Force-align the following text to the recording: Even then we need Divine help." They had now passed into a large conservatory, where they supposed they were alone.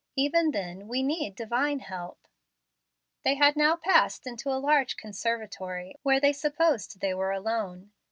Even 0.15 0.49
then 0.49 0.87
we 0.87 1.03
need 1.03 1.35
Divine 1.35 1.77
help." 1.77 2.27
They 3.23 3.35
had 3.35 3.55
now 3.55 3.75
passed 3.75 4.25
into 4.25 4.49
a 4.49 4.57
large 4.57 4.97
conservatory, 4.97 5.93
where 6.01 6.19
they 6.19 6.33
supposed 6.33 7.01
they 7.01 7.13
were 7.13 7.31
alone. 7.31 7.91